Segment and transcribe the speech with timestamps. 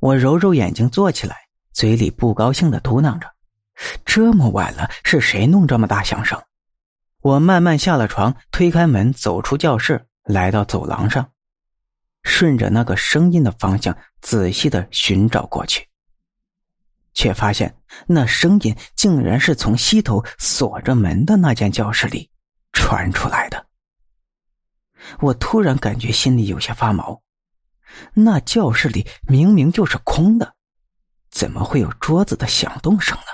[0.00, 1.36] 我揉揉眼睛坐起来，
[1.72, 3.28] 嘴里不高兴的嘟囔着
[4.04, 6.40] ：“这么晚了，是谁弄这么大响声？”
[7.20, 11.28] 我慢慢下了床，推开门，走出教室，来到走廊上，
[12.22, 15.84] 顺着那个声音的方向仔细的寻找过去，
[17.14, 17.76] 却发现
[18.06, 22.30] 那声音竟然是从西头锁着门的那间教室里
[22.72, 23.66] 传出来的。
[25.20, 27.20] 我突然感觉心里有些发毛，
[28.14, 30.54] 那教室里明明就是空的，
[31.30, 33.24] 怎么会有桌子的响动声呢？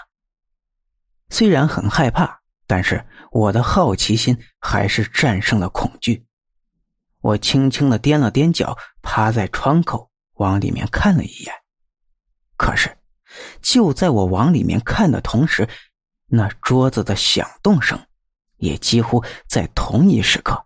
[1.30, 2.40] 虽然很害怕。
[2.66, 6.24] 但是我的好奇心还是战胜了恐惧。
[7.20, 11.54] 我轻轻的踮了踮脚，趴在窗口往里面看了一眼。
[12.56, 12.96] 可是，
[13.60, 15.68] 就在我往里面看的同时，
[16.24, 18.02] 那桌子的响动声
[18.56, 20.64] 也几乎在同一时刻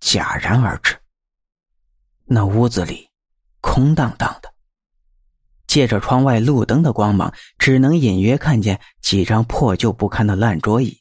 [0.00, 0.98] 戛然而止。
[2.24, 3.10] 那屋子里
[3.60, 4.52] 空荡荡的，
[5.66, 11.00] 借着窗外路灯的光芒，只能隐约看见几张破旧不堪的烂桌椅。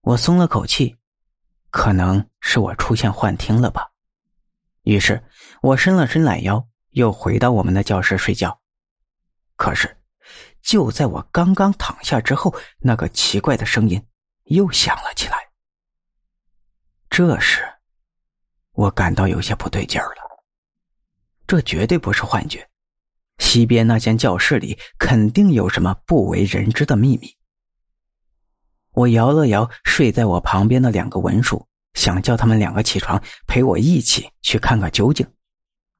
[0.00, 0.96] 我松了口气，
[1.70, 3.90] 可能是我出现幻听了吧。
[4.82, 5.22] 于是，
[5.62, 8.60] 我伸了伸懒腰，又回到我们的教室睡觉。
[9.56, 9.96] 可是，
[10.60, 14.06] 就在我刚刚躺下之后，那个奇怪的声音
[14.44, 15.38] 又响了起来。
[17.08, 17.62] 这时，
[18.72, 20.23] 我感到有些不对劲儿了。
[21.54, 22.68] 这绝对不是幻觉，
[23.38, 27.32] 西边那间教室里肯定有什么不为人知的秘密。
[28.90, 35.24] 我摇了摇睡在我旁边的两个文书，想叫他们两个起床陪我一起去看个究竟，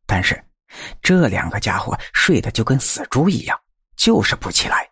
[0.06, 0.44] 但是
[1.00, 3.56] 这两个家伙睡得就跟死猪一样，
[3.94, 4.90] 就是不起来。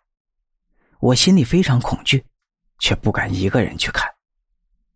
[1.01, 2.25] 我心里非常恐惧，
[2.79, 4.09] 却不敢一个人去看，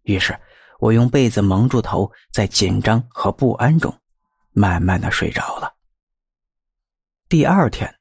[0.03, 0.33] 于是
[0.79, 3.93] 我用被子蒙住头，在紧张和不安中，
[4.58, 5.72] 慢慢的睡着了。
[7.30, 7.94] 第二天，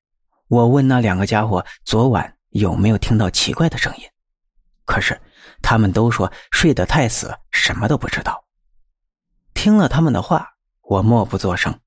[0.48, 4.04] 我问那两个家伙昨晚有没有听到奇怪的声音。
[4.86, 5.20] 可是，
[5.60, 8.42] 他们都说睡得太死，什么都不知道。
[9.52, 11.78] 听了他们的话，我默不作声。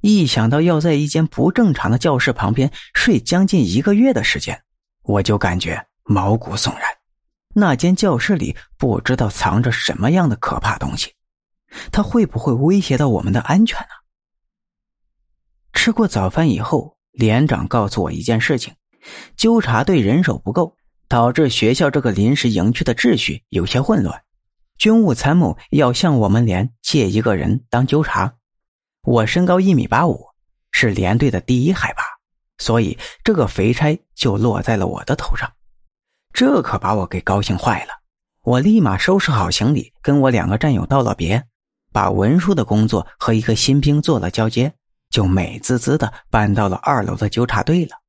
[0.00, 4.62] 一想到要在一间不正常的教室旁边睡将近一个月的时间，
[5.02, 6.84] 我就感觉毛骨悚然。
[7.52, 11.14] 那间教室里不知道藏着什么样的可怕东西，
[11.90, 14.03] 它会不会威胁到我们的安全呢？
[15.74, 18.72] 吃过早饭以后，连长告诉我一件事情：
[19.36, 20.76] 纠察队人手不够。
[21.06, 24.22] 导致学校这个临时营区的秩序有些混乱，
[24.78, 28.34] 军务参谋要向我们连借一个人当纠察。
[29.02, 30.26] 我身高一米八五，
[30.72, 32.02] 是连队的第一海拔，
[32.58, 35.52] 所以这个肥差就落在了我的头上。
[36.32, 37.90] 这可把我给高兴坏了。
[38.42, 41.44] 我立马收拾好行李，跟我两个战友道了别，
[41.92, 44.72] 把文书的工作和一个新兵做了交接，
[45.14, 48.03] 就美滋滋的搬到了二楼的纠察队了。